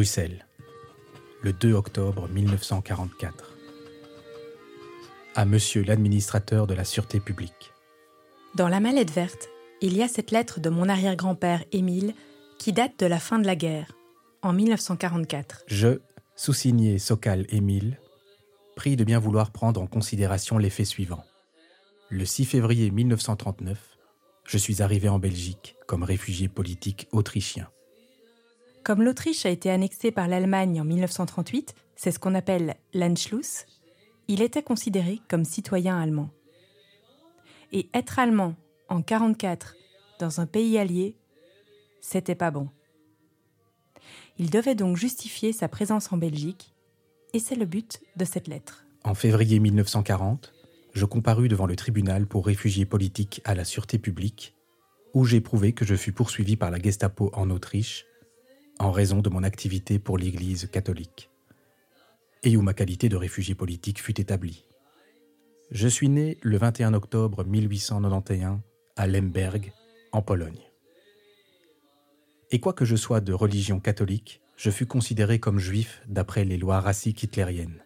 Bruxelles, 0.00 0.46
le 1.42 1.52
2 1.52 1.74
octobre 1.74 2.26
1944. 2.30 3.52
À 5.34 5.44
monsieur 5.44 5.82
l'administrateur 5.82 6.66
de 6.66 6.72
la 6.72 6.86
Sûreté 6.86 7.20
publique. 7.20 7.74
Dans 8.54 8.68
la 8.68 8.80
mallette 8.80 9.10
verte, 9.10 9.50
il 9.82 9.94
y 9.94 10.02
a 10.02 10.08
cette 10.08 10.30
lettre 10.30 10.58
de 10.58 10.70
mon 10.70 10.88
arrière-grand-père 10.88 11.64
Émile 11.72 12.14
qui 12.58 12.72
date 12.72 12.98
de 12.98 13.04
la 13.04 13.18
fin 13.18 13.38
de 13.38 13.44
la 13.44 13.56
guerre, 13.56 13.92
en 14.40 14.54
1944. 14.54 15.64
Je, 15.66 16.00
sous-signé 16.34 16.98
Sokal 16.98 17.44
Émile, 17.50 18.00
prie 18.76 18.96
de 18.96 19.04
bien 19.04 19.18
vouloir 19.18 19.50
prendre 19.50 19.82
en 19.82 19.86
considération 19.86 20.56
les 20.56 20.70
faits 20.70 20.86
suivants. 20.86 21.26
Le 22.08 22.24
6 22.24 22.46
février 22.46 22.90
1939, 22.90 23.78
je 24.46 24.56
suis 24.56 24.80
arrivé 24.80 25.10
en 25.10 25.18
Belgique 25.18 25.76
comme 25.86 26.04
réfugié 26.04 26.48
politique 26.48 27.06
autrichien. 27.12 27.68
Comme 28.90 29.04
l'Autriche 29.04 29.46
a 29.46 29.50
été 29.50 29.70
annexée 29.70 30.10
par 30.10 30.26
l'Allemagne 30.26 30.80
en 30.80 30.84
1938, 30.84 31.76
c'est 31.94 32.10
ce 32.10 32.18
qu'on 32.18 32.34
appelle 32.34 32.74
l'Anschluss, 32.92 33.66
il 34.26 34.42
était 34.42 34.64
considéré 34.64 35.20
comme 35.28 35.44
citoyen 35.44 35.96
allemand. 35.96 36.30
Et 37.70 37.88
être 37.94 38.18
allemand 38.18 38.56
en 38.88 38.96
1944 38.96 39.76
dans 40.18 40.40
un 40.40 40.46
pays 40.46 40.76
allié, 40.76 41.14
c'était 42.00 42.34
pas 42.34 42.50
bon. 42.50 42.68
Il 44.38 44.50
devait 44.50 44.74
donc 44.74 44.96
justifier 44.96 45.52
sa 45.52 45.68
présence 45.68 46.12
en 46.12 46.16
Belgique, 46.16 46.74
et 47.32 47.38
c'est 47.38 47.54
le 47.54 47.66
but 47.66 48.00
de 48.16 48.24
cette 48.24 48.48
lettre. 48.48 48.84
En 49.04 49.14
février 49.14 49.60
1940, 49.60 50.52
je 50.94 51.04
comparus 51.04 51.48
devant 51.48 51.66
le 51.66 51.76
tribunal 51.76 52.26
pour 52.26 52.44
réfugiés 52.44 52.86
politiques 52.86 53.40
à 53.44 53.54
la 53.54 53.64
sûreté 53.64 54.00
publique, 54.00 54.56
où 55.14 55.24
j'ai 55.24 55.40
prouvé 55.40 55.74
que 55.74 55.84
je 55.84 55.94
fus 55.94 56.10
poursuivi 56.10 56.56
par 56.56 56.72
la 56.72 56.80
Gestapo 56.80 57.30
en 57.34 57.50
Autriche 57.50 58.06
en 58.80 58.90
raison 58.90 59.20
de 59.20 59.28
mon 59.28 59.42
activité 59.42 59.98
pour 59.98 60.16
l'Église 60.16 60.66
catholique, 60.72 61.28
et 62.42 62.56
où 62.56 62.62
ma 62.62 62.72
qualité 62.72 63.10
de 63.10 63.16
réfugié 63.16 63.54
politique 63.54 64.00
fut 64.00 64.18
établie. 64.18 64.64
Je 65.70 65.86
suis 65.86 66.08
né 66.08 66.38
le 66.42 66.56
21 66.56 66.94
octobre 66.94 67.44
1891 67.44 68.58
à 68.96 69.06
Lemberg, 69.06 69.72
en 70.12 70.22
Pologne. 70.22 70.62
Et 72.50 72.58
quoique 72.58 72.86
je 72.86 72.96
sois 72.96 73.20
de 73.20 73.34
religion 73.34 73.80
catholique, 73.80 74.40
je 74.56 74.70
fus 74.70 74.86
considéré 74.86 75.38
comme 75.38 75.58
juif 75.58 76.02
d'après 76.08 76.44
les 76.44 76.56
lois 76.56 76.80
raciques 76.80 77.22
hitlériennes. 77.22 77.84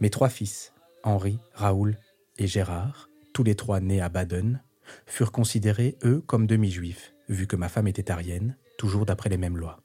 Mes 0.00 0.10
trois 0.10 0.30
fils, 0.30 0.72
Henri, 1.04 1.38
Raoul 1.52 1.98
et 2.38 2.46
Gérard, 2.46 3.10
tous 3.34 3.44
les 3.44 3.54
trois 3.54 3.80
nés 3.80 4.00
à 4.00 4.08
Baden, 4.08 4.62
furent 5.06 5.32
considérés, 5.32 5.98
eux, 6.02 6.22
comme 6.26 6.46
demi-juifs, 6.46 7.12
vu 7.28 7.46
que 7.46 7.56
ma 7.56 7.68
femme 7.68 7.88
était 7.88 8.10
arienne, 8.10 8.56
toujours 8.78 9.04
d'après 9.04 9.28
les 9.28 9.36
mêmes 9.36 9.58
lois. 9.58 9.82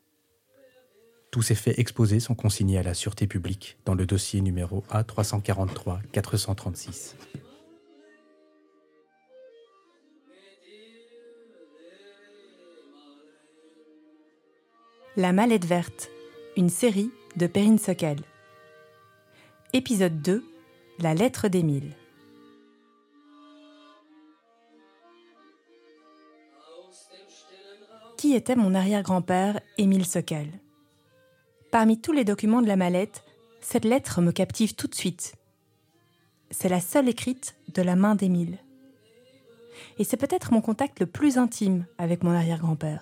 Tous 1.34 1.42
ces 1.42 1.56
faits 1.56 1.78
exposés 1.80 2.20
sont 2.20 2.36
consignés 2.36 2.78
à 2.78 2.84
la 2.84 2.94
Sûreté 2.94 3.26
publique 3.26 3.80
dans 3.86 3.96
le 3.96 4.06
dossier 4.06 4.42
numéro 4.42 4.84
A343-436. 4.92 7.16
La 15.18 15.34
mallette 15.34 15.66
verte, 15.66 16.12
une 16.56 16.70
série 16.70 17.10
de 17.36 17.48
Perrine 17.48 17.80
Sokal. 17.80 18.20
Épisode 19.74 20.22
2 20.22 20.46
La 21.00 21.16
lettre 21.16 21.48
d'Émile. 21.48 21.96
Qui 28.18 28.36
était 28.36 28.56
mon 28.56 28.76
arrière-grand-père, 28.76 29.60
Émile 29.80 30.06
Sokal 30.06 30.50
Parmi 31.74 32.00
tous 32.00 32.12
les 32.12 32.24
documents 32.24 32.62
de 32.62 32.68
la 32.68 32.76
mallette, 32.76 33.24
cette 33.60 33.84
lettre 33.84 34.22
me 34.22 34.32
captive 34.32 34.76
tout 34.76 34.86
de 34.86 34.94
suite. 34.94 35.34
C'est 36.52 36.70
la 36.70 36.80
seule 36.80 37.10
écrite 37.10 37.56
de 37.74 37.82
la 37.82 37.96
main 37.96 38.14
d'Émile. 38.14 38.60
Et 39.98 40.04
c'est 40.04 40.18
peut-être 40.18 40.54
mon 40.54 40.62
contact 40.62 41.00
le 41.00 41.08
plus 41.08 41.40
intime 41.40 41.88
avec 41.98 42.22
mon 42.22 42.30
arrière-grand-père. 42.30 43.02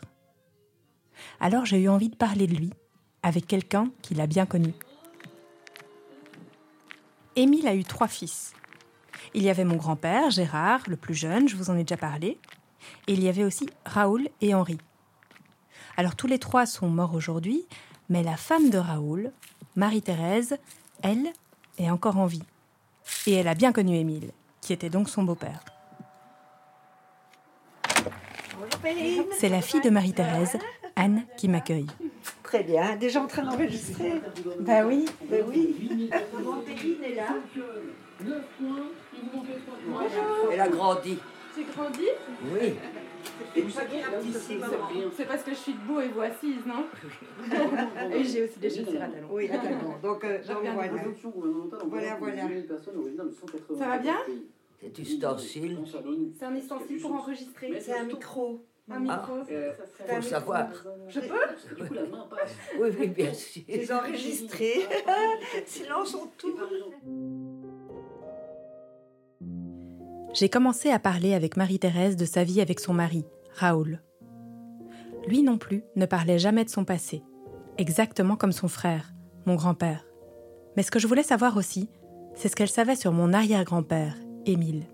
Alors 1.41 1.65
j'ai 1.65 1.81
eu 1.81 1.89
envie 1.89 2.07
de 2.07 2.15
parler 2.15 2.47
de 2.47 2.55
lui 2.55 2.71
avec 3.23 3.45
quelqu'un 3.45 3.91
qui 4.01 4.15
l'a 4.15 4.25
bien 4.25 4.45
connu. 4.45 4.73
Émile 7.35 7.67
a 7.67 7.75
eu 7.75 7.83
trois 7.83 8.07
fils. 8.07 8.53
Il 9.33 9.43
y 9.43 9.49
avait 9.49 9.65
mon 9.65 9.75
grand-père, 9.75 10.29
Gérard, 10.29 10.83
le 10.87 10.95
plus 10.95 11.13
jeune, 11.13 11.49
je 11.49 11.57
vous 11.57 11.71
en 11.71 11.75
ai 11.75 11.83
déjà 11.83 11.97
parlé, 11.97 12.39
et 13.07 13.13
il 13.15 13.21
y 13.21 13.27
avait 13.27 13.43
aussi 13.43 13.65
Raoul 13.83 14.29
et 14.39 14.55
Henri. 14.55 14.77
Alors 15.97 16.15
tous 16.15 16.27
les 16.27 16.39
trois 16.39 16.65
sont 16.65 16.87
morts 16.87 17.15
aujourd'hui, 17.15 17.65
mais 18.11 18.23
la 18.23 18.35
femme 18.35 18.69
de 18.69 18.77
Raoul, 18.77 19.31
Marie-Thérèse, 19.77 20.57
elle, 21.01 21.31
est 21.77 21.89
encore 21.89 22.17
en 22.17 22.25
vie. 22.25 22.43
Et 23.25 23.31
elle 23.31 23.47
a 23.47 23.55
bien 23.55 23.71
connu 23.71 23.95
Émile, 23.95 24.31
qui 24.59 24.73
était 24.73 24.89
donc 24.89 25.07
son 25.07 25.23
beau-père. 25.23 25.63
C'est 29.39 29.47
la 29.47 29.61
fille 29.61 29.79
de 29.79 29.89
Marie-Thérèse, 29.89 30.57
Anne, 30.97 31.23
qui 31.37 31.47
m'accueille. 31.47 31.87
Très 32.43 32.63
bien, 32.63 32.97
déjà 32.97 33.21
en 33.21 33.27
train 33.27 33.43
d'enregistrer. 33.43 34.21
Bah 34.59 34.83
oui. 34.85 35.05
Bah 35.29 35.37
oui. 35.47 36.09
est 37.03 37.15
là? 37.15 37.29
Elle 40.51 40.59
a 40.59 40.67
grandi. 40.67 41.17
J'ai 41.55 41.63
grandi 41.65 42.07
Oui. 42.53 42.73
C'est 45.15 45.25
parce 45.25 45.43
que 45.43 45.51
je 45.51 45.55
suis 45.55 45.73
debout 45.73 45.99
et 45.99 46.07
vous 46.07 46.21
assise, 46.21 46.65
non 46.65 46.85
Et 48.13 48.23
j'ai 48.23 48.43
aussi 48.43 48.59
des 48.59 48.69
chaussures 48.69 49.01
à 49.01 49.07
talons. 49.07 49.27
Oui, 49.31 49.49
à 49.49 49.57
talons. 49.57 49.97
Donc, 50.01 50.23
euh, 50.23 50.37
donc 50.43 50.57
reviens 50.57 50.73
voilà. 50.73 50.91
Voilà, 51.85 52.15
Voilà. 52.15 52.43
Ça 53.77 53.87
va 53.87 53.97
bien 53.97 54.17
Cet 54.79 54.99
ustensile, 54.99 55.77
C'est 56.37 56.45
un 56.45 56.55
ustensile 56.55 57.01
pour 57.01 57.13
enregistrer. 57.13 57.79
C'est 57.79 57.97
un 57.97 58.05
micro. 58.05 58.65
Un 58.89 58.99
micro. 58.99 59.43
faut 59.45 60.15
le 60.15 60.21
savoir. 60.21 60.67
Je 61.07 61.19
peux 61.19 61.35
Oui, 62.79 62.89
oui, 62.99 63.07
bien 63.07 63.33
sûr. 63.33 63.63
Les 63.67 63.91
enregistrés. 63.91 64.87
Silence 65.65 66.15
en 66.15 66.27
tout. 66.37 66.57
J'ai 70.33 70.47
commencé 70.47 70.89
à 70.89 70.99
parler 70.99 71.33
avec 71.33 71.57
Marie-Thérèse 71.57 72.15
de 72.15 72.23
sa 72.23 72.45
vie 72.45 72.61
avec 72.61 72.79
son 72.79 72.93
mari, 72.93 73.25
Raoul. 73.53 74.01
Lui 75.27 75.43
non 75.43 75.57
plus 75.57 75.83
ne 75.97 76.05
parlait 76.05 76.39
jamais 76.39 76.63
de 76.63 76.69
son 76.69 76.85
passé, 76.85 77.21
exactement 77.77 78.37
comme 78.37 78.53
son 78.53 78.69
frère, 78.69 79.13
mon 79.45 79.55
grand-père. 79.55 80.05
Mais 80.77 80.83
ce 80.83 80.91
que 80.91 80.99
je 80.99 81.07
voulais 81.07 81.23
savoir 81.23 81.57
aussi, 81.57 81.89
c'est 82.33 82.47
ce 82.47 82.55
qu'elle 82.55 82.69
savait 82.69 82.95
sur 82.95 83.11
mon 83.11 83.33
arrière-grand-père, 83.33 84.15
Émile. 84.45 84.87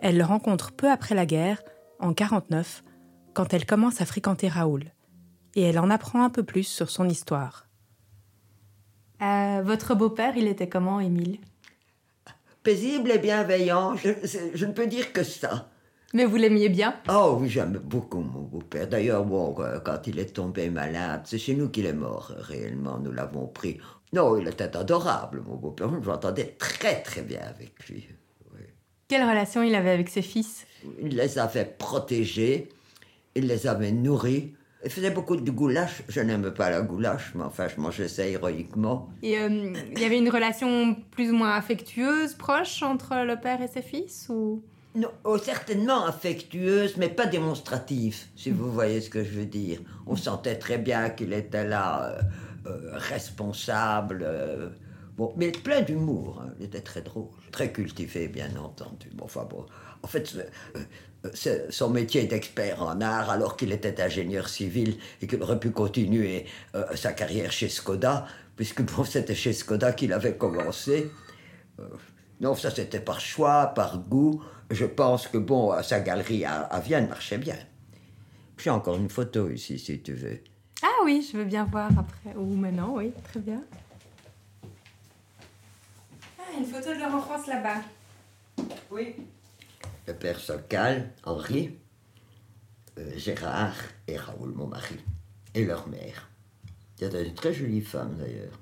Elle 0.00 0.16
le 0.16 0.24
rencontre 0.24 0.70
peu 0.70 0.88
après 0.88 1.16
la 1.16 1.26
guerre, 1.26 1.60
en 1.98 2.14
49, 2.14 2.84
quand 3.34 3.52
elle 3.52 3.66
commence 3.66 4.00
à 4.00 4.06
fréquenter 4.06 4.46
Raoul. 4.46 4.92
Et 5.56 5.62
elle 5.62 5.80
en 5.80 5.90
apprend 5.90 6.22
un 6.22 6.30
peu 6.30 6.44
plus 6.44 6.62
sur 6.62 6.90
son 6.90 7.08
histoire. 7.08 7.66
Euh, 9.20 9.62
votre 9.64 9.96
beau-père, 9.96 10.36
il 10.36 10.46
était 10.46 10.68
comment, 10.68 11.00
Émile? 11.00 11.38
Paisible 12.68 13.12
et 13.12 13.18
bienveillant, 13.18 13.96
je, 13.96 14.66
ne 14.66 14.72
peux 14.72 14.86
dire 14.86 15.14
que 15.14 15.22
ça. 15.22 15.70
Mais 16.12 16.26
vous 16.26 16.36
l'aimiez 16.36 16.68
bien? 16.68 16.96
Oh 17.08 17.38
oui, 17.40 17.48
j'aime 17.48 17.80
beaucoup 17.82 18.20
mon 18.20 18.42
beau-père. 18.42 18.86
D'ailleurs, 18.86 19.24
bon, 19.24 19.56
euh, 19.60 19.80
quand 19.80 20.06
il 20.06 20.18
est 20.18 20.34
tombé 20.34 20.68
malade, 20.68 21.22
c'est 21.24 21.38
chez 21.38 21.54
nous 21.54 21.70
qu'il 21.70 21.86
est 21.86 21.94
mort, 21.94 22.30
euh, 22.36 22.42
réellement, 22.42 22.98
nous 22.98 23.10
l'avons 23.10 23.46
pris. 23.46 23.78
Non, 24.12 24.36
il 24.36 24.46
était 24.46 24.76
adorable, 24.76 25.42
mon 25.46 25.54
beau-père. 25.54 25.88
Je 26.02 26.06
m'entendais 26.06 26.56
très 26.58 27.00
très 27.00 27.22
bien 27.22 27.40
avec 27.40 27.88
lui. 27.88 28.06
Quelle 29.08 29.22
relation 29.22 29.62
il 29.62 29.74
avait 29.74 29.92
avec 29.92 30.10
ses 30.10 30.20
fils? 30.20 30.66
Il 31.00 31.16
les 31.16 31.38
avait 31.38 31.64
protégés, 31.64 32.68
il 33.34 33.46
les 33.46 33.66
avait 33.66 33.92
nourris. 33.92 34.52
Il 34.84 34.90
faisait 34.90 35.10
beaucoup 35.10 35.36
de 35.36 35.50
goulash. 35.50 36.02
Je 36.08 36.20
n'aime 36.20 36.52
pas 36.52 36.70
la 36.70 36.82
goulash, 36.82 37.32
mais 37.34 37.42
enfin, 37.42 37.66
je 37.68 37.80
mangeais 37.80 38.08
ça 38.08 38.26
héroïquement. 38.26 39.08
Et 39.22 39.38
euh, 39.38 39.74
il 39.92 39.98
y 39.98 40.04
avait 40.04 40.18
une 40.18 40.30
relation 40.30 40.96
plus 41.10 41.30
ou 41.30 41.34
moins 41.34 41.54
affectueuse, 41.54 42.34
proche 42.34 42.82
entre 42.82 43.24
le 43.24 43.36
père 43.36 43.60
et 43.60 43.68
ses 43.68 43.82
fils 43.82 44.28
ou? 44.28 44.62
Non, 44.94 45.10
oh, 45.24 45.36
certainement 45.36 46.06
affectueuse, 46.06 46.96
mais 46.96 47.08
pas 47.08 47.26
démonstrative, 47.26 48.16
si 48.36 48.50
vous 48.50 48.72
voyez 48.72 49.00
ce 49.00 49.10
que 49.10 49.22
je 49.22 49.30
veux 49.30 49.46
dire. 49.46 49.80
On 50.06 50.16
sentait 50.16 50.56
très 50.56 50.78
bien 50.78 51.10
qu'il 51.10 51.32
était 51.32 51.66
là, 51.66 52.06
euh, 52.06 52.22
euh, 52.66 52.90
responsable, 52.92 54.26
bon, 55.18 55.34
mais 55.36 55.50
plein 55.52 55.82
d'humour. 55.82 56.40
hein. 56.42 56.54
Il 56.58 56.64
était 56.66 56.80
très 56.80 57.02
drôle, 57.02 57.28
très 57.52 57.70
cultivé, 57.72 58.28
bien 58.28 58.48
entendu. 58.56 59.10
Bon, 59.12 59.24
enfin 59.26 59.44
bon, 59.44 59.66
en 60.02 60.06
fait, 60.06 60.34
euh, 60.76 60.80
euh, 61.26 61.66
son 61.70 61.90
métier 61.90 62.24
d'expert 62.24 62.82
en 62.82 63.00
art, 63.00 63.28
alors 63.28 63.56
qu'il 63.56 63.72
était 63.72 64.00
ingénieur 64.00 64.48
civil 64.48 64.96
et 65.20 65.26
qu'il 65.26 65.42
aurait 65.42 65.60
pu 65.60 65.70
continuer 65.70 66.46
euh, 66.74 66.84
sa 66.94 67.12
carrière 67.12 67.52
chez 67.52 67.68
Skoda, 67.68 68.26
puisque 68.56 68.82
bon, 68.82 69.04
c'était 69.04 69.34
chez 69.34 69.52
Skoda 69.52 69.92
qu'il 69.92 70.12
avait 70.12 70.36
commencé. 70.36 71.10
Non, 72.40 72.54
ça 72.54 72.70
c'était 72.70 73.00
par 73.00 73.20
choix, 73.20 73.66
par 73.74 73.98
goût. 73.98 74.42
Je 74.70 74.84
pense 74.86 75.28
que 75.28 75.38
bon, 75.38 75.72
sa 75.82 76.00
galerie 76.00 76.44
à 76.44 76.80
Vienne 76.80 77.08
marchait 77.08 77.38
bien. 77.38 77.56
J'ai 78.58 78.70
encore 78.70 78.96
une 78.96 79.08
photo 79.08 79.48
ici, 79.50 79.78
si 79.78 80.00
tu 80.00 80.14
veux. 80.14 80.38
Ah 80.82 81.02
oui, 81.04 81.26
je 81.30 81.36
veux 81.38 81.44
bien 81.44 81.64
voir 81.64 81.90
après. 81.96 82.36
Ou 82.36 82.54
maintenant, 82.54 82.94
oui, 82.96 83.12
très 83.30 83.40
bien. 83.40 83.62
Une 86.68 86.74
photo 86.74 86.92
de 86.92 86.98
leur 86.98 87.14
enfance 87.14 87.46
là-bas. 87.46 87.80
Oui. 88.90 89.14
Le 90.06 90.12
père 90.12 90.38
Socal, 90.38 91.08
Henri, 91.24 91.70
euh, 92.98 93.10
Gérard 93.16 93.76
et 94.06 94.18
Raoul, 94.18 94.52
mon 94.54 94.66
mari, 94.66 94.96
et 95.54 95.64
leur 95.64 95.88
mère. 95.88 96.28
C'était 96.96 97.26
une 97.26 97.34
très 97.34 97.54
jolie 97.54 97.80
femme 97.80 98.16
d'ailleurs. 98.18 98.60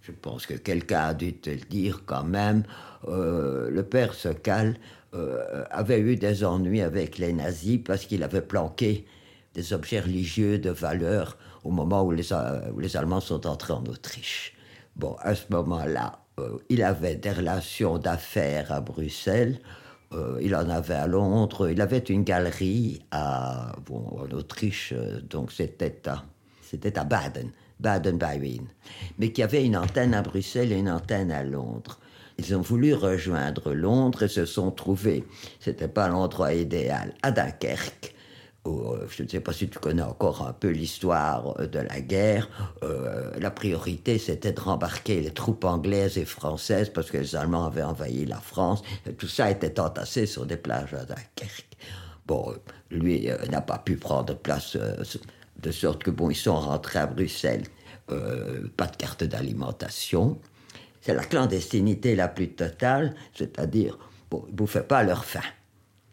Je 0.00 0.12
pense 0.12 0.46
que 0.46 0.54
quelqu'un 0.54 1.08
a 1.08 1.14
dû 1.14 1.34
te 1.34 1.50
le 1.50 1.56
dire 1.56 2.04
quand 2.06 2.24
même. 2.24 2.62
Euh, 3.06 3.68
le 3.68 3.82
père 3.82 4.14
Socal 4.14 4.78
euh, 5.12 5.64
avait 5.70 6.00
eu 6.00 6.16
des 6.16 6.42
ennuis 6.42 6.80
avec 6.80 7.18
les 7.18 7.34
nazis 7.34 7.80
parce 7.84 8.06
qu'il 8.06 8.22
avait 8.22 8.40
planqué 8.40 9.06
des 9.52 9.74
objets 9.74 10.00
religieux 10.00 10.58
de 10.58 10.70
valeur 10.70 11.36
au 11.64 11.70
moment 11.70 12.02
où 12.02 12.12
les, 12.12 12.32
euh, 12.32 12.70
où 12.72 12.80
les 12.80 12.96
Allemands 12.96 13.20
sont 13.20 13.46
entrés 13.46 13.74
en 13.74 13.84
Autriche. 13.84 14.54
Bon, 14.98 15.14
à 15.20 15.34
ce 15.36 15.44
moment-là, 15.50 16.18
euh, 16.40 16.58
il 16.68 16.82
avait 16.82 17.14
des 17.16 17.30
relations 17.30 17.98
d'affaires 17.98 18.72
à 18.72 18.80
Bruxelles. 18.80 19.60
euh, 20.12 20.38
il 20.42 20.56
en 20.56 20.68
avait 20.70 20.94
à 20.94 21.06
Londres. 21.06 21.68
Il 21.70 21.80
avait 21.80 21.98
une 21.98 22.24
galerie 22.24 23.02
à, 23.10 23.72
bon, 23.86 24.04
en 24.18 24.30
Autriche, 24.34 24.92
euh, 24.96 25.20
donc 25.20 25.52
c'était 25.52 26.08
à, 26.08 26.24
c'était 26.62 26.98
à 26.98 27.04
Baden, 27.04 27.50
Baden-Baden, 27.80 28.66
mais 29.18 29.32
qui 29.32 29.42
avait 29.42 29.64
une 29.64 29.76
antenne 29.76 30.14
à 30.14 30.22
Bruxelles 30.22 30.72
et 30.72 30.78
une 30.78 30.90
antenne 30.90 31.30
à 31.30 31.42
Londres. 31.44 31.98
Ils 32.38 32.56
ont 32.56 32.60
voulu 32.62 32.94
rejoindre 32.94 33.72
Londres 33.74 34.22
et 34.24 34.28
se 34.28 34.46
sont 34.46 34.70
trouvés, 34.70 35.24
c'était 35.60 35.88
pas 35.88 36.08
l'endroit 36.08 36.54
idéal, 36.54 37.12
à 37.22 37.30
Dunkerque. 37.30 38.14
Où, 38.68 38.92
euh, 38.92 39.06
je 39.08 39.22
ne 39.22 39.28
sais 39.28 39.40
pas 39.40 39.52
si 39.52 39.68
tu 39.68 39.78
connais 39.78 40.02
encore 40.02 40.46
un 40.46 40.52
peu 40.52 40.68
l'histoire 40.68 41.58
euh, 41.58 41.66
de 41.66 41.80
la 41.80 42.00
guerre. 42.00 42.48
euh, 42.82 43.32
la 43.38 43.50
priorité, 43.50 44.18
c'était 44.18 44.52
de 44.52 44.60
rembarquer 44.60 45.20
les 45.20 45.30
troupes 45.30 45.64
anglaises 45.64 46.18
et 46.18 46.24
françaises 46.24 46.90
parce 46.90 47.10
que 47.10 47.18
les 47.18 47.34
Allemands 47.34 47.66
avaient 47.66 47.82
envahi 47.82 48.24
la 48.26 48.40
France. 48.40 48.82
Tout 49.16 49.28
ça 49.28 49.50
était 49.50 49.80
entassé 49.80 50.26
sur 50.26 50.46
des 50.46 50.56
plages 50.56 50.94
à 50.94 51.04
Dunkerque. 51.04 51.76
Bon, 52.26 52.54
lui 52.90 53.28
n'a 53.50 53.62
pas 53.62 53.78
pu 53.78 53.96
prendre 53.96 54.34
place, 54.34 54.76
de 54.76 55.70
sorte 55.70 56.02
que, 56.04 56.10
bon, 56.10 56.30
ils 56.30 56.36
sont 56.36 56.60
rentrés 56.60 56.98
à 56.98 57.06
Bruxelles. 57.06 57.64
Pas 58.76 58.86
de 58.86 58.96
carte 58.96 59.24
d'alimentation. 59.24 60.38
C'est 61.00 61.14
la 61.14 61.24
clandestinité 61.24 62.14
la 62.16 62.28
plus 62.28 62.50
totale, 62.50 63.14
c'est-à-dire, 63.34 63.98
bon, 64.30 64.44
ils 64.46 64.52
ne 64.52 64.56
bouffaient 64.56 64.82
pas 64.82 65.02
leur 65.04 65.24
faim. 65.24 65.40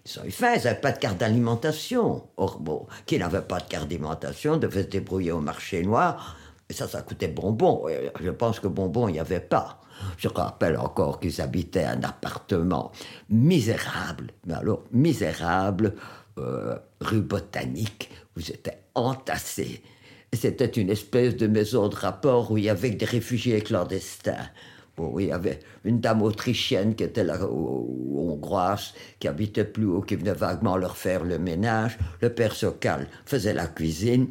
Ils 0.06 0.34
n'avaient 0.42 0.76
pas 0.76 0.92
de 0.92 1.00
carte 1.00 1.18
d'alimentation. 1.18 2.24
Or, 2.38 2.60
bon, 2.60 2.86
qui 3.06 3.18
n'avait 3.18 3.42
pas 3.42 3.60
de 3.60 3.68
carte 3.68 3.88
d'alimentation 3.88 4.58
devait 4.58 4.84
se 4.84 4.88
débrouiller 4.88 5.32
au 5.32 5.42
marché 5.42 5.82
noir. 5.82 6.38
Et 6.70 6.74
ça, 6.74 6.88
ça 6.88 7.02
coûtait 7.02 7.28
bonbon. 7.28 7.88
Et 7.90 8.12
je 8.22 8.30
pense 8.30 8.60
que 8.60 8.68
bonbon, 8.68 9.08
il 9.08 9.14
n'y 9.14 9.20
avait 9.20 9.40
pas. 9.40 9.82
Je 10.18 10.28
rappelle 10.28 10.78
encore 10.78 11.20
qu'ils 11.20 11.42
habitaient 11.42 11.86
un 11.86 12.04
appartement 12.04 12.92
misérable, 13.30 14.32
mais 14.46 14.56
alors 14.56 14.84
misérable, 14.92 15.96
euh, 16.38 16.78
rue 17.00 17.22
Botanique, 17.22 18.10
où 18.36 18.42
ils 18.42 18.52
étaient 18.52 18.80
entassés. 18.94 19.82
C'était 20.34 20.66
une 20.66 20.90
espèce 20.90 21.38
de 21.38 21.48
maison 21.48 21.88
de 21.88 21.96
rapport 21.96 22.52
où 22.52 22.58
il 22.58 22.66
y 22.66 22.70
avait 22.70 22.90
des 22.90 23.06
réfugiés 23.06 23.62
clandestins. 23.62 24.50
Il 24.98 25.26
y 25.26 25.32
avait 25.32 25.60
une 25.84 26.00
dame 26.00 26.22
autrichienne 26.22 26.96
qui 26.96 27.04
était 27.04 27.24
là, 27.24 27.38
ou- 27.50 28.32
hongroise, 28.32 28.94
qui 29.20 29.28
habitait 29.28 29.66
plus 29.66 29.86
haut, 29.86 30.02
qui 30.02 30.16
venait 30.16 30.34
vaguement 30.34 30.78
leur 30.78 30.96
faire 30.96 31.24
le 31.24 31.38
ménage. 31.38 31.98
Le 32.22 32.34
père 32.34 32.54
Socal 32.56 33.08
faisait 33.26 33.54
la 33.54 33.68
cuisine. 33.68 34.30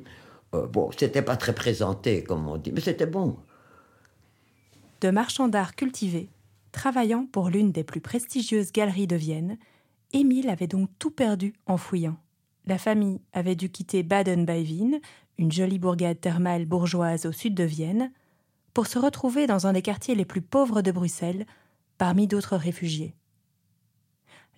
Euh, 0.55 0.67
bon, 0.67 0.91
c'était 0.97 1.23
pas 1.23 1.37
très 1.37 1.55
présenté, 1.55 2.23
comme 2.25 2.49
on 2.49 2.57
dit, 2.57 2.73
mais 2.73 2.81
c'était 2.81 3.07
bon. 3.07 3.37
De 5.01 5.11
marchand 5.11 5.49
d'art 5.49 5.75
cultivé, 5.75 6.31
travaillant 6.73 7.27
pour 7.31 7.51
l'une 7.51 7.73
des 7.73 7.85
plus 7.85 8.01
prestigieuses 8.01 8.73
galeries 8.73 9.07
de 9.07 9.17
Vienne, 9.17 9.59
Émile 10.13 10.49
avait 10.49 10.67
donc 10.67 10.89
tout 10.99 11.11
perdu 11.11 11.53
en 11.67 11.77
fouillant. 11.77 12.17
La 12.67 12.79
famille 12.79 13.21
avait 13.33 13.57
dû 13.57 13.69
quitter 13.69 14.03
Baden-Baden, 14.03 14.99
une 15.37 15.53
jolie 15.53 15.79
bourgade 15.79 16.21
thermale 16.21 16.65
bourgeoise 16.65 17.27
au 17.27 17.33
sud 17.33 17.55
de 17.55 17.65
Vienne, 17.65 18.11
pour 18.75 18.87
se 18.89 18.99
retrouver 18.99 19.47
dans 19.47 19.67
un 19.67 19.73
des 19.73 19.83
quartiers 19.83 20.15
les 20.15 20.25
plus 20.25 20.43
pauvres 20.43 20.83
de 20.83 20.91
Bruxelles, 20.91 21.47
parmi 21.97 22.27
d'autres 22.27 22.57
réfugiés. 22.57 23.15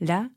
Là, 0.00 0.28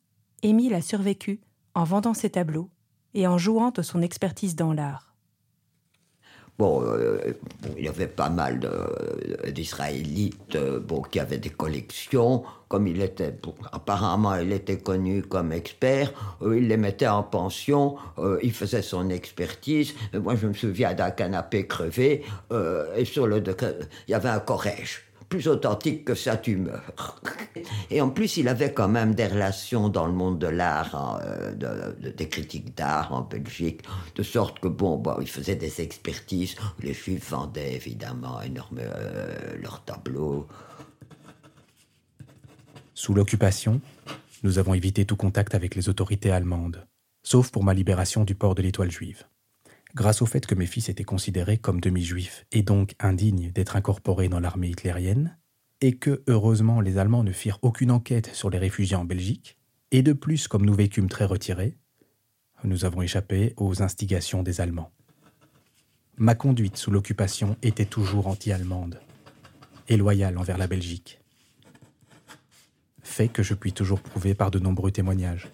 Émile 0.43 0.73
a 0.73 0.81
survécu 0.81 1.41
en 1.73 1.85
vendant 1.85 2.13
ses 2.13 2.29
tableaux 2.29 2.69
et 3.13 3.25
en 3.25 3.37
jouant 3.37 3.71
de 3.71 3.81
son 3.81 4.01
expertise 4.01 4.55
dans 4.55 4.73
l'art. 4.73 5.08
Bon, 6.59 6.83
euh, 6.83 7.19
il 7.77 7.85
y 7.85 7.87
avait 7.87 8.07
pas 8.07 8.29
mal 8.29 8.59
de- 8.59 9.49
d'Israélites 9.49 10.55
euh, 10.55 10.81
bon, 10.81 11.01
qui 11.01 11.21
avaient 11.21 11.37
des 11.37 11.49
collections. 11.51 12.43
Comme 12.67 12.85
il 12.85 13.01
était, 13.01 13.33
apparemment, 13.71 14.35
il 14.35 14.51
était 14.51 14.77
connu 14.77 15.21
comme 15.23 15.53
expert, 15.53 16.11
euh, 16.41 16.57
il 16.59 16.67
les 16.67 16.75
mettait 16.77 17.07
en 17.07 17.23
pension, 17.23 17.95
euh, 18.17 18.37
il 18.43 18.51
faisait 18.51 18.81
son 18.81 19.09
expertise. 19.09 19.95
Et 20.13 20.19
moi, 20.19 20.35
je 20.35 20.47
me 20.47 20.53
souviens 20.53 20.93
d'un 20.93 21.11
canapé 21.11 21.65
crevé, 21.65 22.23
euh, 22.51 22.93
et 22.95 23.05
sur 23.05 23.25
le, 23.25 23.41
il 24.07 24.11
y 24.11 24.13
avait 24.13 24.29
un 24.29 24.39
corège 24.39 25.05
plus 25.29 25.47
authentique 25.47 26.03
que 26.05 26.15
sa 26.15 26.37
tumeur. 26.37 27.21
Et 27.91 28.01
en 28.01 28.09
plus, 28.09 28.37
il 28.37 28.47
avait 28.47 28.73
quand 28.73 28.87
même 28.89 29.13
des 29.13 29.27
relations 29.27 29.87
dans 29.89 30.05
le 30.07 30.13
monde 30.13 30.39
de 30.39 30.47
l'art, 30.47 30.95
hein, 30.95 31.19
euh, 31.23 31.53
de- 31.53 32.01
de- 32.01 32.09
des 32.11 32.27
critiques 32.27 32.75
d'art 32.75 33.13
en 33.13 33.21
Belgique, 33.21 33.81
de 34.15 34.23
sorte 34.23 34.59
que, 34.59 34.67
bon, 34.67 35.01
il 35.21 35.29
faisait 35.29 35.55
des 35.55 35.81
expertises. 35.81 36.55
Les 36.81 36.93
Juifs 36.93 37.29
vendaient 37.29 37.73
évidemment 37.75 38.41
énorme, 38.41 38.79
euh, 38.79 39.55
leurs 39.61 39.83
tableaux. 39.83 40.47
Sous 42.93 43.13
l'occupation, 43.13 43.79
nous 44.43 44.57
avons 44.57 44.73
évité 44.73 45.05
tout 45.05 45.15
contact 45.15 45.55
avec 45.55 45.75
les 45.75 45.89
autorités 45.89 46.31
allemandes, 46.31 46.85
sauf 47.23 47.51
pour 47.51 47.63
ma 47.63 47.73
libération 47.73 48.23
du 48.25 48.35
port 48.35 48.55
de 48.55 48.61
l'étoile 48.61 48.91
juive. 48.91 49.23
Grâce 49.95 50.21
au 50.21 50.25
fait 50.25 50.45
que 50.45 50.55
mes 50.55 50.65
fils 50.65 50.89
étaient 50.89 51.03
considérés 51.03 51.57
comme 51.57 51.81
demi-juifs 51.81 52.45
et 52.51 52.61
donc 52.61 52.95
indignes 52.99 53.51
d'être 53.51 53.75
incorporés 53.75 54.29
dans 54.29 54.39
l'armée 54.39 54.69
hitlérienne, 54.69 55.37
et 55.81 55.95
que, 55.95 56.23
heureusement, 56.27 56.81
les 56.81 56.97
Allemands 56.97 57.23
ne 57.23 57.31
firent 57.31 57.59
aucune 57.61 57.91
enquête 57.91 58.33
sur 58.33 58.49
les 58.49 58.57
réfugiés 58.57 58.97
en 58.97 59.05
Belgique, 59.05 59.57
et 59.91 60.01
de 60.01 60.13
plus, 60.13 60.47
comme 60.47 60.65
nous 60.65 60.73
vécûmes 60.73 61.09
très 61.09 61.25
retirés, 61.25 61.77
nous 62.63 62.83
avons 62.85 63.01
échappé 63.01 63.53
aux 63.55 63.81
instigations 63.81 64.43
des 64.43 64.59
Allemands. 64.59 64.91
Ma 66.17 66.35
conduite 66.35 66.75
sous 66.75 66.91
l'occupation 66.91 67.55
était 67.61 67.85
toujours 67.85 68.27
anti-allemande 68.27 68.99
et 69.87 69.95
loyale 69.95 70.37
envers 70.37 70.57
la 70.57 70.67
Belgique 70.67 71.19
fait 73.09 73.27
que 73.27 73.43
je 73.43 73.53
puis 73.53 73.73
toujours 73.73 73.99
prouver 73.99 74.33
par 74.33 74.51
de 74.51 74.59
nombreux 74.59 74.91
témoignages. 74.91 75.49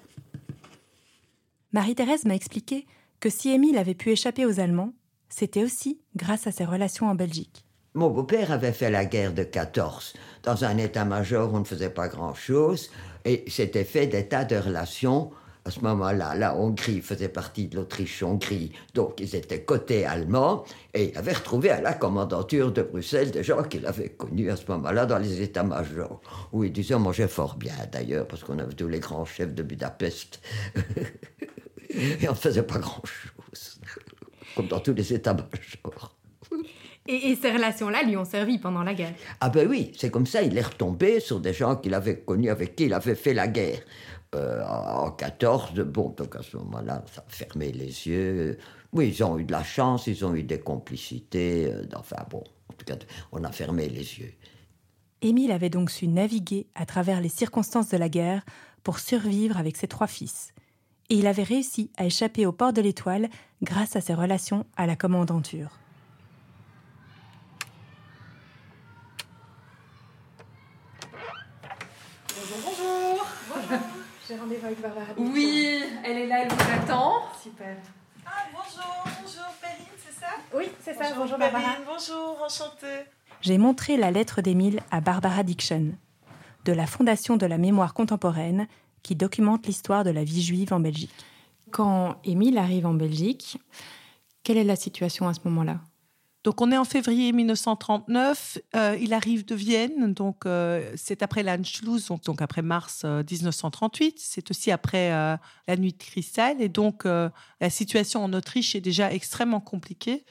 Marie-Thérèse 1.72 2.26
m'a 2.26 2.36
expliqué 2.36 2.86
que 3.26 3.32
si 3.32 3.50
Émile 3.50 3.80
avait 3.80 3.96
pu 3.96 4.12
échapper 4.12 4.46
aux 4.46 4.60
Allemands, 4.60 4.94
c'était 5.30 5.64
aussi 5.64 6.00
grâce 6.16 6.46
à 6.46 6.52
ses 6.52 6.64
relations 6.64 7.08
en 7.08 7.16
Belgique. 7.16 7.66
Mon 7.96 8.12
beau-père 8.12 8.52
avait 8.52 8.72
fait 8.72 8.92
la 8.92 9.04
guerre 9.04 9.34
de 9.34 9.42
14 9.42 10.14
dans 10.44 10.64
un 10.64 10.78
état-major 10.78 11.52
on 11.52 11.62
ne 11.62 11.64
faisait 11.64 11.90
pas 11.90 12.08
grand-chose 12.08 12.92
et 13.24 13.44
s'était 13.48 13.84
fait 13.84 14.06
des 14.06 14.22
de 14.22 14.56
relations. 14.58 15.32
À 15.68 15.72
ce 15.72 15.80
moment-là, 15.80 16.36
la 16.36 16.56
Hongrie 16.56 17.02
faisait 17.02 17.28
partie 17.28 17.68
de 17.68 17.78
l'Autriche-Hongrie, 17.78 18.74
donc 18.94 19.20
ils 19.20 19.36
étaient 19.36 19.64
côté 19.64 20.06
allemand 20.06 20.64
et 20.94 21.10
il 21.10 21.18
avait 21.18 21.34
retrouvé 21.34 21.72
à 21.72 21.82
la 21.82 21.94
commandanture 21.94 22.72
de 22.72 22.84
Bruxelles 22.84 23.32
des 23.32 23.42
gens 23.42 23.64
qu'il 23.64 23.88
avait 23.88 24.10
connus 24.10 24.52
à 24.52 24.56
ce 24.56 24.72
moment-là 24.72 25.08
dans 25.08 25.18
les 25.18 25.42
états-majors, 25.42 26.22
où 26.54 26.64
ils 26.64 26.72
disaient 26.72 26.94
on 26.94 27.00
mangeait 27.00 27.28
fort 27.28 27.56
bien 27.56 27.74
d'ailleurs, 27.92 28.28
parce 28.28 28.44
qu'on 28.44 28.60
avait 28.60 28.76
tous 28.76 28.88
les 28.88 29.00
grands 29.00 29.26
chefs 29.26 29.56
de 29.56 29.64
Budapest 29.64 30.40
et 32.22 32.28
on 32.28 32.32
ne 32.32 32.38
faisait 32.38 32.64
pas 32.64 32.80
grand-chose, 32.80 33.80
comme 34.56 34.68
dans 34.68 34.80
tous 34.80 34.94
les 34.94 35.14
états-majors. 35.14 36.16
Et, 37.08 37.30
et 37.30 37.36
ces 37.36 37.52
relations-là 37.52 38.02
lui 38.02 38.18
ont 38.18 38.26
servi 38.26 38.58
pendant 38.58 38.82
la 38.82 38.96
guerre? 38.96 39.14
Ah 39.40 39.50
ben 39.50 39.68
oui, 39.70 39.92
c'est 39.96 40.10
comme 40.10 40.26
ça, 40.26 40.42
il 40.42 40.58
est 40.58 40.62
retombé 40.64 41.20
sur 41.20 41.40
des 41.40 41.54
gens 41.54 41.76
qu'il 41.76 41.94
avait 41.94 42.22
connus, 42.22 42.50
avec 42.50 42.76
qui 42.76 42.86
il 42.86 42.96
avait 42.96 43.14
fait 43.14 43.36
la 43.36 43.48
guerre. 43.48 43.78
Euh, 44.34 44.66
en 44.66 45.12
14, 45.12 45.74
bon, 45.82 46.10
donc 46.10 46.36
à 46.36 46.42
ce 46.42 46.58
moment-là, 46.58 47.06
ça 47.14 47.22
a 47.22 47.30
fermé 47.30 47.72
les 47.72 48.08
yeux. 48.08 48.58
Oui, 48.92 49.10
ils 49.16 49.24
ont 49.24 49.38
eu 49.38 49.44
de 49.44 49.52
la 49.52 49.64
chance, 49.64 50.08
ils 50.08 50.26
ont 50.26 50.34
eu 50.34 50.42
des 50.42 50.60
complicités, 50.60 51.68
euh, 51.72 51.84
enfin 51.96 52.18
bon, 52.30 52.44
en 52.70 52.74
tout 52.74 52.86
cas, 52.86 52.96
on 53.32 53.44
a 53.44 53.52
fermé 53.52 53.88
les 53.88 54.20
yeux. 54.20 54.34
Émile 55.22 55.52
avait 55.52 55.70
donc 55.70 55.92
su 55.92 56.08
naviguer 56.08 56.66
à 56.74 56.86
travers 56.86 57.22
les 57.22 57.30
circonstances 57.30 57.90
de 57.90 57.98
la 57.98 58.10
guerre 58.10 58.44
pour 58.84 59.00
survivre 59.00 59.58
avec 59.58 59.78
ses 59.78 59.88
trois 59.88 60.08
fils. 60.08 60.55
Et 61.10 61.16
il 61.16 61.28
avait 61.28 61.44
réussi 61.44 61.92
à 61.98 62.06
échapper 62.06 62.46
au 62.46 62.52
port 62.52 62.74
de 62.74 62.82
l'Étoile 62.82 63.30
grâce 63.62 63.96
à 63.96 64.02
ses 64.02 64.14
relations 64.14 64.66
à 64.76 64.88
la 64.88 64.96
commandanture. 64.96 65.70
J'ai 74.28 74.38
rendez-vous 74.38 74.66
avec 74.66 74.82
Barbara. 74.82 75.06
Oui, 75.18 75.84
elle 76.04 76.18
est 76.18 76.28
là, 76.28 76.42
elle 76.42 76.48
vous 76.50 76.72
attend. 76.74 77.14
Super. 77.42 77.78
Ah, 78.26 78.32
Oui, 80.56 80.66
c'est 80.82 80.96
ça. 80.96 81.14
Bonjour, 81.16 81.38
Perrine, 81.38 81.54
Barbara. 81.54 81.76
Bonjour, 81.86 82.38
enchantée. 82.44 83.06
J'ai 83.42 83.60
montré 83.60 83.98
la 83.98 84.10
lettre 84.10 84.42
d'Émile 84.42 84.80
à 84.90 85.00
Barbara 85.00 85.44
Dickson, 85.44 85.92
de 86.66 86.74
la 86.74 86.88
Fondation 86.88 87.38
de 87.38 87.46
la 87.46 87.60
mémoire 87.60 87.94
contemporaine, 87.94 88.68
qui 89.06 89.16
documente 89.16 89.68
l'histoire 89.68 90.04
de 90.04 90.10
la 90.10 90.24
vie 90.24 90.42
juive 90.42 90.74
en 90.74 90.80
Belgique. 90.80 91.14
Quand 91.70 92.16
Émile 92.24 92.58
arrive 92.58 92.88
en 92.88 92.96
Belgique, 92.96 93.60
quelle 94.42 94.58
est 94.58 94.64
la 94.64 94.76
situation 94.76 95.28
à 95.28 95.34
ce 95.36 95.42
moment-là? 95.46 95.80
Donc 96.44 96.60
on 96.60 96.72
est 96.72 96.78
en 96.78 96.86
février 96.86 97.32
1939. 97.32 98.58
euh, 98.76 98.98
il 99.00 99.14
arrive 99.14 99.46
de 99.46 99.54
Vienne, 99.54 100.12
donc 100.14 100.48
euh, 100.48 100.92
c'est 100.96 101.22
après 101.22 101.44
l'Anschluss, 101.44 102.08
donc, 102.08 102.24
donc 102.24 102.42
après 102.42 102.64
mars 102.64 103.04
euh, 103.06 103.22
1938. 103.30 104.16
C'est 104.18 104.50
aussi 104.50 104.72
après 104.72 105.12
euh, 105.12 105.38
la 105.68 105.78
nuit 105.78 105.94
de 105.94 105.98
cristal, 105.98 106.60
et 106.60 106.70
donc 106.70 107.06
euh, 107.06 107.30
la 107.62 107.70
situation 107.70 108.24
en 108.24 108.34
Autriche 108.34 108.74
est 108.74 108.82
déjà 108.82 109.14
extrêmement 109.14 109.62
compliquée 109.62 110.26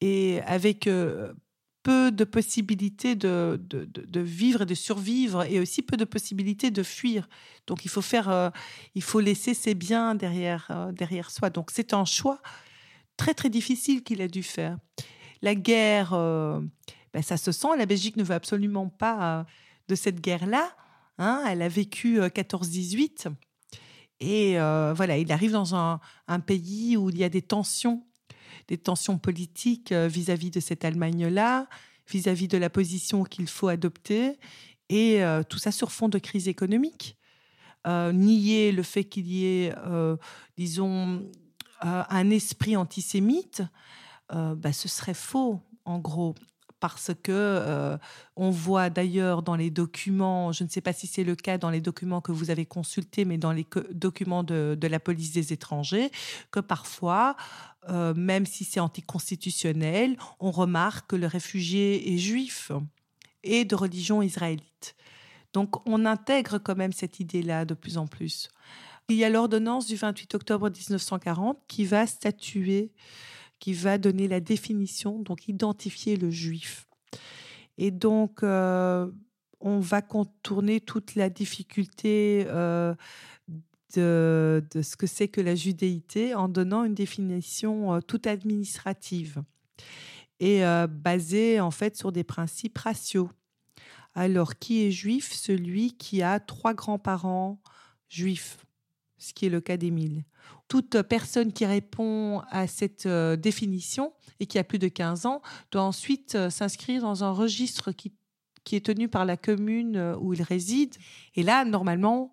et 0.00 0.40
avec 0.46 0.86
euh, 0.86 1.34
peu 1.86 2.10
de 2.10 2.24
possibilités 2.24 3.14
de, 3.14 3.60
de, 3.70 3.84
de- 3.84 4.20
vivre 4.20 4.62
et 4.62 4.66
de 4.66 4.74
survivre, 4.74 5.44
et 5.44 5.60
aussi 5.60 5.82
peu 5.82 5.96
de 5.96 6.04
possibilités 6.04 6.72
de 6.72 6.82
fuir. 6.82 7.28
Donc 7.68 7.84
il 7.84 7.88
faut 7.94 8.02
faire, 8.02 8.28
euh, 8.28 8.50
il 8.96 9.02
faut 9.02 9.20
laisser 9.20 9.54
ses 9.54 9.74
biens 9.74 10.16
derrière 10.16 10.66
euh, 10.70 10.90
derrière 10.90 11.30
soi. 11.30 11.48
Donc 11.50 11.70
c'est 11.72 11.94
un 11.94 12.04
choix 12.04 12.40
très 13.16 13.34
très 13.34 13.50
difficile 13.50 14.02
qu'il 14.02 14.20
a 14.20 14.26
dû 14.26 14.42
faire. 14.42 14.78
La 15.42 15.54
guerre, 15.54 16.10
euh, 16.12 16.60
ben, 17.12 17.22
ça 17.22 17.36
se 17.36 17.52
sent. 17.52 17.76
La 17.78 17.86
Belgique 17.86 18.16
ne 18.16 18.24
veut 18.24 18.34
absolument 18.34 18.88
pas 18.88 19.46
de 19.86 19.94
cette 19.94 20.20
guerre-là. 20.20 20.66
hein. 21.18 21.44
Elle 21.48 21.62
a 21.62 21.68
vécu 21.68 22.20
euh, 22.20 22.28
14-18. 22.28 23.28
Et 24.18 24.54
voilà, 24.98 25.18
il 25.18 25.30
arrive 25.30 25.52
dans 25.52 25.74
un 25.74 26.40
pays 26.40 26.96
où 26.96 27.10
il 27.10 27.18
y 27.18 27.24
a 27.24 27.28
des 27.28 27.42
tensions, 27.42 28.02
des 28.68 28.78
tensions 28.78 29.18
politiques 29.18 29.92
euh, 29.92 30.08
vis-à-vis 30.08 30.50
de 30.50 30.60
cette 30.60 30.84
Allemagne-là, 30.84 31.68
vis-à-vis 32.08 32.48
de 32.48 32.58
la 32.58 32.70
position 32.70 33.24
qu'il 33.24 33.48
faut 33.48 33.68
adopter. 33.68 34.38
Et 34.88 35.22
euh, 35.24 35.42
tout 35.42 35.58
ça 35.58 35.72
sur 35.72 35.92
fond 35.92 36.08
de 36.08 36.18
crise 36.18 36.48
économique. 36.48 37.16
Euh, 37.86 38.12
nier 38.12 38.72
le 38.72 38.82
fait 38.82 39.04
qu'il 39.04 39.28
y 39.28 39.46
ait, 39.46 39.74
disons, 40.56 41.24
un 41.80 42.30
esprit 42.30 42.76
antisémite, 42.76 43.62
bah, 44.30 44.72
ce 44.72 44.88
serait 44.88 45.14
faux, 45.14 45.60
en 45.84 45.98
gros. 46.00 46.34
Parce 46.94 47.12
que 47.22 47.32
euh, 47.32 47.96
on 48.36 48.50
voit 48.50 48.90
d'ailleurs 48.90 49.42
dans 49.42 49.56
les 49.56 49.70
documents, 49.70 50.52
je 50.52 50.64
ne 50.64 50.68
sais 50.68 50.80
pas 50.80 50.92
si 50.92 51.06
c'est 51.06 51.24
le 51.24 51.34
cas 51.34 51.58
dans 51.58 51.70
les 51.70 51.80
documents 51.80 52.20
que 52.20 52.32
vous 52.32 52.50
avez 52.50 52.66
consultés, 52.66 53.24
mais 53.24 53.38
dans 53.38 53.52
les 53.52 53.66
documents 53.92 54.42
de, 54.42 54.76
de 54.78 54.86
la 54.86 55.00
police 55.00 55.32
des 55.32 55.52
étrangers, 55.52 56.10
que 56.50 56.60
parfois, 56.60 57.36
euh, 57.88 58.14
même 58.14 58.46
si 58.46 58.64
c'est 58.64 58.80
anticonstitutionnel, 58.80 60.16
on 60.40 60.50
remarque 60.50 61.10
que 61.10 61.16
le 61.16 61.26
réfugié 61.26 62.14
est 62.14 62.18
juif 62.18 62.72
et 63.42 63.64
de 63.64 63.74
religion 63.74 64.22
israélite. 64.22 64.96
Donc 65.52 65.86
on 65.88 66.04
intègre 66.04 66.58
quand 66.58 66.76
même 66.76 66.92
cette 66.92 67.20
idée-là 67.20 67.64
de 67.64 67.74
plus 67.74 67.96
en 67.96 68.06
plus. 68.06 68.50
Il 69.08 69.16
y 69.16 69.24
a 69.24 69.30
l'ordonnance 69.30 69.86
du 69.86 69.94
28 69.94 70.34
octobre 70.34 70.68
1940 70.68 71.58
qui 71.68 71.84
va 71.84 72.06
statuer, 72.06 72.90
qui 73.58 73.72
va 73.72 73.98
donner 73.98 74.28
la 74.28 74.40
définition, 74.40 75.18
donc 75.20 75.48
identifier 75.48 76.16
le 76.16 76.30
juif. 76.30 76.86
Et 77.78 77.90
donc, 77.90 78.42
euh, 78.42 79.10
on 79.60 79.80
va 79.80 80.02
contourner 80.02 80.80
toute 80.80 81.14
la 81.14 81.28
difficulté 81.30 82.44
euh, 82.48 82.94
de, 83.94 84.62
ce 84.82 84.96
que 84.96 85.06
c'est 85.06 85.28
que 85.28 85.40
la 85.40 85.54
judéité 85.54 86.34
en 86.34 86.48
donnant 86.48 86.84
une 86.84 86.94
définition 86.94 87.94
euh, 87.94 88.00
toute 88.00 88.26
administrative 88.26 89.42
et 90.38 90.60
basée 90.90 91.60
en 91.60 91.70
fait 91.70 91.96
sur 91.96 92.12
des 92.12 92.22
principes 92.22 92.76
raciaux. 92.76 93.30
Alors, 94.14 94.58
qui 94.58 94.84
est 94.84 94.90
juif? 94.90 95.32
Celui 95.32 95.96
qui 95.96 96.20
a 96.20 96.40
trois 96.40 96.74
grands-parents 96.74 97.58
juifs, 98.10 98.66
ce 99.16 99.32
qui 99.32 99.46
est 99.46 99.48
le 99.48 99.62
cas 99.62 99.78
d'Émile. 99.78 100.24
Toute 100.68 101.00
personne 101.02 101.52
qui 101.52 101.64
répond 101.64 102.42
à 102.50 102.66
cette 102.66 103.06
euh, 103.06 103.36
définition 103.36 104.12
et 104.40 104.46
qui 104.46 104.58
a 104.58 104.64
plus 104.64 104.78
de 104.78 104.88
15 104.88 105.26
ans 105.26 105.40
doit 105.70 105.82
ensuite 105.82 106.34
euh, 106.34 106.50
s'inscrire 106.50 107.02
dans 107.02 107.22
un 107.22 107.30
registre 107.30 107.92
qui, 107.92 108.12
qui 108.64 108.76
est 108.76 108.84
tenu 108.84 109.08
par 109.08 109.24
la 109.24 109.36
commune 109.36 109.96
euh, 109.96 110.16
où 110.18 110.34
il 110.34 110.42
réside. 110.42 110.94
Et 111.34 111.42
là, 111.42 111.64
normalement, 111.64 112.32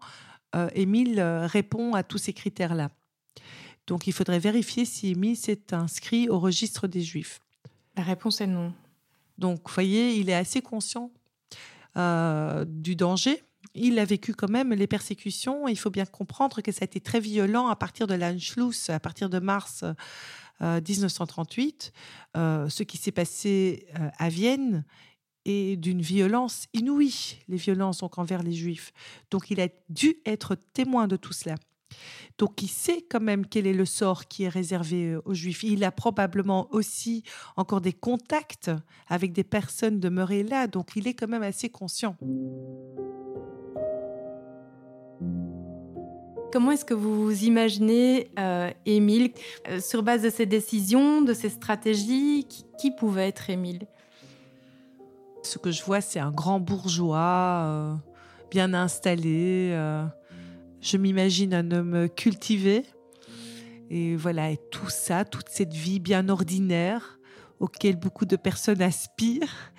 Émile 0.75 1.19
répond 1.19 1.95
à 1.95 2.03
tous 2.03 2.19
ces 2.19 2.31
critères-là. 2.31 2.91
Donc, 3.87 4.05
il 4.05 4.13
faudrait 4.13 4.37
vérifier 4.37 4.85
si 4.85 5.09
Émile 5.09 5.35
s'est 5.35 5.73
inscrit 5.73 6.29
au 6.29 6.39
registre 6.39 6.87
des 6.87 7.01
Juifs. 7.01 7.39
La 7.97 8.03
réponse 8.03 8.39
est 8.39 8.45
non. 8.45 8.71
Donc, 9.39 9.67
vous 9.67 9.73
voyez, 9.73 10.15
il 10.15 10.29
est 10.29 10.35
assez 10.35 10.61
conscient 10.61 11.11
euh, 11.97 12.65
du 12.67 12.95
danger. 12.95 13.43
Il 13.75 13.99
a 13.99 14.05
vécu 14.05 14.33
quand 14.33 14.49
même 14.49 14.73
les 14.73 14.87
persécutions. 14.87 15.67
Il 15.67 15.77
faut 15.77 15.89
bien 15.89 16.05
comprendre 16.05 16.61
que 16.61 16.71
ça 16.71 16.79
a 16.81 16.85
été 16.85 16.99
très 16.99 17.19
violent 17.19 17.67
à 17.67 17.75
partir 17.75 18.07
de 18.07 18.13
l'Anschluss, 18.13 18.89
à 18.89 18.99
partir 18.99 19.29
de 19.29 19.39
mars 19.39 19.83
euh, 20.61 20.81
1938. 20.87 21.91
Euh, 22.37 22.69
ce 22.69 22.83
qui 22.83 22.97
s'est 22.97 23.11
passé 23.11 23.87
euh, 23.99 24.09
à 24.17 24.29
Vienne 24.29 24.85
est 25.45 25.75
d'une 25.75 26.01
violence 26.01 26.67
inouïe, 26.73 27.37
les 27.47 27.57
violences 27.57 27.99
donc 27.99 28.17
envers 28.17 28.43
les 28.43 28.53
Juifs. 28.53 28.93
Donc, 29.29 29.51
il 29.51 29.59
a 29.59 29.67
dû 29.89 30.17
être 30.25 30.55
témoin 30.73 31.07
de 31.07 31.17
tout 31.17 31.33
cela. 31.33 31.55
Donc 32.37 32.61
il 32.61 32.67
sait 32.67 33.05
quand 33.09 33.21
même 33.21 33.45
quel 33.45 33.67
est 33.67 33.73
le 33.73 33.85
sort 33.85 34.27
qui 34.27 34.43
est 34.43 34.49
réservé 34.49 35.11
euh, 35.11 35.21
aux 35.25 35.33
Juifs. 35.33 35.63
Il 35.63 35.83
a 35.83 35.91
probablement 35.91 36.67
aussi 36.73 37.23
encore 37.55 37.81
des 37.81 37.93
contacts 37.93 38.71
avec 39.07 39.33
des 39.33 39.43
personnes 39.43 39.99
demeurées 39.99 40.43
là, 40.43 40.67
donc 40.67 40.91
il 40.95 41.07
est 41.07 41.13
quand 41.13 41.27
même 41.27 41.43
assez 41.43 41.69
conscient. 41.69 42.15
Comment 46.53 46.69
est-ce 46.69 46.85
que 46.85 46.93
vous 46.93 47.45
imaginez 47.45 48.29
euh, 48.37 48.69
Émile 48.85 49.31
euh, 49.67 49.79
sur 49.79 50.03
base 50.03 50.21
de 50.21 50.29
ses 50.29 50.45
décisions, 50.45 51.23
de 51.23 51.33
ses 51.33 51.49
stratégies 51.49 52.47
Qui, 52.77 52.91
pouvait 52.91 53.27
être 53.27 53.49
Émile? 53.49 53.87
Ce 55.41 55.57
que 55.57 55.71
je 55.71 55.83
vois, 55.83 55.99
c'est 55.99 56.19
un 56.19 56.29
grand 56.29 56.59
bourgeois, 56.59 57.63
euh, 57.65 57.95
bien 58.51 58.75
installé. 58.75 59.71
je 60.79 60.97
m'imagine 60.97 61.55
un 61.55 61.71
homme 61.71 62.07
cultivé. 62.15 62.85
Et 63.89 64.15
voilà, 64.15 64.51
et 64.51 64.59
tout 64.69 64.89
ça, 64.89 65.25
toute 65.25 65.49
cette 65.49 65.73
vie 65.73 65.99
bien 65.99 66.29
ordinaire 66.29 67.17
auquel 67.59 67.95
beaucoup 67.95 68.25
de 68.25 68.35
personnes 68.35 68.83
aspirent, 68.83 69.73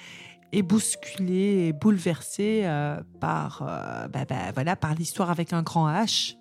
est 0.50 0.62
bousculée 0.62 1.68
et 1.68 1.72
bouleversée 1.72 2.68
par, 3.20 3.62
bah, 4.12 4.24
bah, 4.28 4.50
voilà, 4.52 4.74
par 4.74 4.96
l'histoire 4.96 5.30
avec 5.30 5.52
un 5.52 5.62
grand 5.62 5.88
H. 5.88 6.34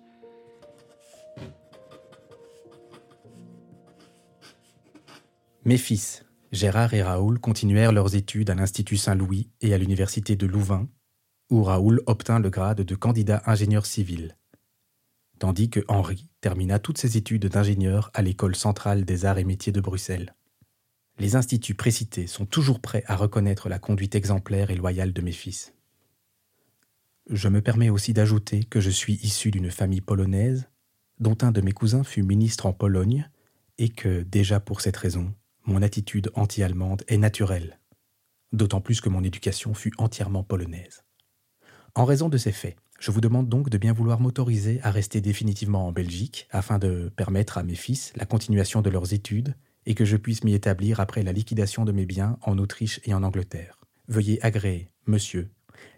Mes 5.66 5.78
fils, 5.78 6.26
Gérard 6.52 6.92
et 6.92 7.02
Raoul, 7.02 7.38
continuèrent 7.38 7.92
leurs 7.92 8.14
études 8.16 8.50
à 8.50 8.54
l'Institut 8.54 8.98
Saint-Louis 8.98 9.48
et 9.62 9.72
à 9.72 9.78
l'Université 9.78 10.36
de 10.36 10.46
Louvain, 10.46 10.90
où 11.48 11.62
Raoul 11.62 12.02
obtint 12.04 12.38
le 12.38 12.50
grade 12.50 12.82
de 12.82 12.94
candidat 12.94 13.42
ingénieur 13.46 13.86
civil, 13.86 14.36
tandis 15.38 15.70
que 15.70 15.80
Henri 15.88 16.28
termina 16.42 16.78
toutes 16.78 16.98
ses 16.98 17.16
études 17.16 17.46
d'ingénieur 17.46 18.10
à 18.12 18.20
l'École 18.20 18.56
centrale 18.56 19.06
des 19.06 19.24
arts 19.24 19.38
et 19.38 19.44
métiers 19.44 19.72
de 19.72 19.80
Bruxelles. 19.80 20.34
Les 21.18 21.34
instituts 21.34 21.74
précités 21.74 22.26
sont 22.26 22.44
toujours 22.44 22.80
prêts 22.80 23.04
à 23.06 23.16
reconnaître 23.16 23.70
la 23.70 23.78
conduite 23.78 24.16
exemplaire 24.16 24.70
et 24.70 24.76
loyale 24.76 25.14
de 25.14 25.22
mes 25.22 25.32
fils. 25.32 25.72
Je 27.30 27.48
me 27.48 27.62
permets 27.62 27.88
aussi 27.88 28.12
d'ajouter 28.12 28.64
que 28.64 28.80
je 28.80 28.90
suis 28.90 29.14
issu 29.14 29.50
d'une 29.50 29.70
famille 29.70 30.02
polonaise, 30.02 30.68
dont 31.20 31.38
un 31.40 31.52
de 31.52 31.62
mes 31.62 31.72
cousins 31.72 32.04
fut 32.04 32.22
ministre 32.22 32.66
en 32.66 32.74
Pologne, 32.74 33.30
et 33.78 33.88
que, 33.88 34.22
déjà 34.22 34.60
pour 34.60 34.82
cette 34.82 34.98
raison, 34.98 35.34
mon 35.64 35.82
attitude 35.82 36.30
anti-allemande 36.34 37.04
est 37.08 37.18
naturelle, 37.18 37.80
d'autant 38.52 38.80
plus 38.80 39.00
que 39.00 39.08
mon 39.08 39.24
éducation 39.24 39.74
fut 39.74 39.92
entièrement 39.98 40.42
polonaise. 40.42 41.04
En 41.94 42.04
raison 42.04 42.28
de 42.28 42.38
ces 42.38 42.52
faits, 42.52 42.76
je 43.00 43.10
vous 43.10 43.20
demande 43.20 43.48
donc 43.48 43.70
de 43.70 43.78
bien 43.78 43.92
vouloir 43.92 44.20
m'autoriser 44.20 44.80
à 44.82 44.90
rester 44.90 45.20
définitivement 45.20 45.86
en 45.86 45.92
Belgique 45.92 46.48
afin 46.50 46.78
de 46.78 47.12
permettre 47.16 47.58
à 47.58 47.62
mes 47.62 47.74
fils 47.74 48.12
la 48.16 48.26
continuation 48.26 48.82
de 48.82 48.90
leurs 48.90 49.12
études 49.12 49.54
et 49.86 49.94
que 49.94 50.04
je 50.04 50.16
puisse 50.16 50.44
m'y 50.44 50.54
établir 50.54 51.00
après 51.00 51.22
la 51.22 51.32
liquidation 51.32 51.84
de 51.84 51.92
mes 51.92 52.06
biens 52.06 52.38
en 52.42 52.58
Autriche 52.58 53.00
et 53.04 53.14
en 53.14 53.22
Angleterre. 53.22 53.78
Veuillez 54.08 54.42
agréer, 54.44 54.90
monsieur, 55.06 55.50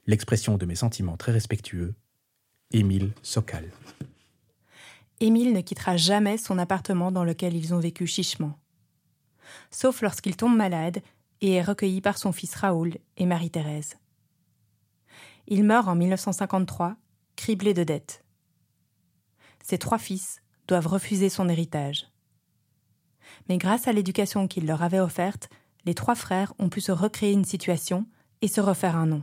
l'expression 0.06 0.56
de 0.56 0.66
mes 0.66 0.74
sentiments 0.74 1.16
très 1.16 1.32
respectueux, 1.32 1.94
Émile 2.72 3.12
Sokal. 3.22 3.70
Émile 5.20 5.52
ne 5.52 5.60
quittera 5.60 5.96
jamais 5.96 6.36
son 6.36 6.58
appartement 6.58 7.10
dans 7.10 7.24
lequel 7.24 7.54
ils 7.54 7.72
ont 7.72 7.78
vécu 7.78 8.06
chichement. 8.06 8.58
Sauf 9.70 10.02
lorsqu'il 10.02 10.36
tombe 10.36 10.56
malade 10.56 11.02
et 11.40 11.54
est 11.54 11.62
recueilli 11.62 12.00
par 12.00 12.18
son 12.18 12.32
fils 12.32 12.54
Raoul 12.54 12.96
et 13.16 13.26
Marie-Thérèse. 13.26 13.96
Il 15.48 15.64
meurt 15.64 15.86
en 15.88 15.94
1953, 15.94 16.96
criblé 17.36 17.74
de 17.74 17.84
dettes. 17.84 18.24
Ses 19.62 19.78
trois 19.78 19.98
fils 19.98 20.42
doivent 20.66 20.86
refuser 20.86 21.28
son 21.28 21.48
héritage. 21.48 22.08
Mais 23.48 23.58
grâce 23.58 23.88
à 23.88 23.92
l'éducation 23.92 24.48
qu'il 24.48 24.66
leur 24.66 24.82
avait 24.82 25.00
offerte, 25.00 25.48
les 25.84 25.94
trois 25.94 26.14
frères 26.14 26.52
ont 26.58 26.68
pu 26.68 26.80
se 26.80 26.92
recréer 26.92 27.32
une 27.32 27.44
situation 27.44 28.06
et 28.42 28.48
se 28.48 28.60
refaire 28.60 28.96
un 28.96 29.06
nom. 29.06 29.22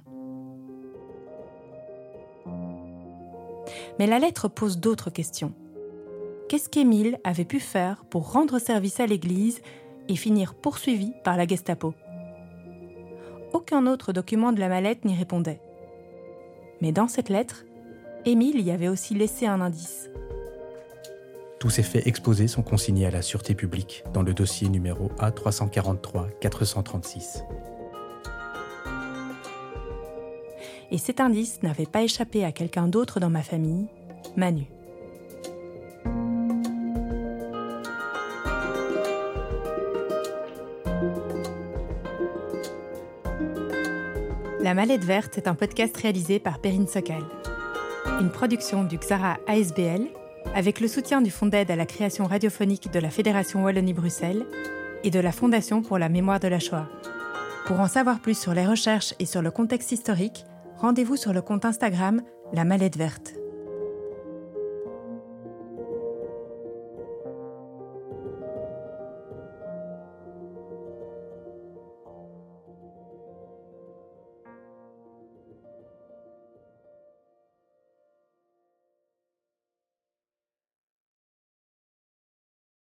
Mais 4.00 4.08
la 4.08 4.20
lettre 4.20 4.48
pose 4.48 4.80
d'autres 4.80 5.10
questions. 5.10 5.54
Qu'est-ce 6.50 6.70
qu'Émile 6.70 7.20
avait 7.24 7.46
pu 7.46 7.60
faire 7.60 8.06
pour 8.06 8.32
rendre 8.32 8.60
service 8.60 9.00
à 9.00 9.06
l'Église 9.06 9.62
et 10.10 10.16
finir 10.16 10.54
poursuivi 10.54 11.14
par 11.24 11.38
la 11.38 11.48
Gestapo 11.48 11.94
Aucun 13.54 13.88
autre 13.88 14.14
document 14.14 14.52
de 14.52 14.60
la 14.60 14.70
mallette 14.70 15.06
n'y 15.06 15.16
répondait. 15.16 15.62
Mais 16.82 16.92
dans 16.92 17.08
cette 17.08 17.30
lettre, 17.30 17.66
Émile 18.26 18.62
y 18.62 18.72
avait 18.72 18.88
aussi 18.88 19.14
laissé 19.14 19.46
un 19.46 19.62
indice. 19.62 20.10
Tous 21.60 21.70
ces 21.70 21.84
faits 21.84 22.08
exposés 22.08 22.48
sont 22.48 22.64
consignés 22.64 23.06
à 23.06 23.12
la 23.12 23.22
Sûreté 23.22 23.56
publique 23.56 24.04
dans 24.14 24.22
le 24.22 24.34
dossier 24.34 24.70
numéro 24.70 25.10
A343-436. 25.20 27.44
Et 30.92 30.98
cet 30.98 31.22
indice 31.22 31.64
n'avait 31.64 31.86
pas 31.86 32.04
échappé 32.04 32.44
à 32.44 32.52
quelqu'un 32.52 32.88
d'autre 32.88 33.20
dans 33.20 33.30
ma 33.30 33.44
famille, 33.44 33.88
Manu. 34.36 34.66
La 44.74 44.78
Mallette 44.78 45.06
Verte 45.06 45.38
est 45.38 45.48
un 45.48 45.54
podcast 45.54 45.96
réalisé 45.96 46.40
par 46.40 46.58
Perrine 46.58 46.88
Sokal. 46.88 47.22
Une 48.20 48.32
production 48.32 48.84
du 48.84 48.98
Xara 48.98 49.38
ASBL 49.46 50.08
avec 50.56 50.80
le 50.80 50.88
soutien 50.88 51.22
du 51.22 51.30
Fonds 51.30 51.46
d'aide 51.46 51.70
à 51.70 51.76
la 51.76 51.86
création 51.86 52.26
radiophonique 52.26 52.92
de 52.92 52.98
la 52.98 53.12
Fédération 53.12 53.64
Wallonie-Bruxelles 53.64 54.48
et 55.04 55.12
de 55.12 55.20
la 55.20 55.32
Fondation 55.32 55.84
pour 55.84 56.00
la 56.00 56.10
mémoire 56.10 56.40
de 56.40 56.48
la 56.48 56.58
Shoah. 56.58 56.90
Pour 57.68 57.82
en 57.82 57.88
savoir 57.88 58.20
plus 58.20 58.36
sur 58.36 58.56
les 58.56 58.66
recherches 58.66 59.14
et 59.20 59.28
sur 59.28 59.44
le 59.44 59.52
contexte 59.52 59.92
historique, 59.92 60.44
rendez-vous 60.78 61.18
sur 61.18 61.34
le 61.34 61.44
compte 61.44 61.66
Instagram 61.66 62.24
La 62.52 62.66
Mallette 62.66 62.98
Verte. 62.98 63.43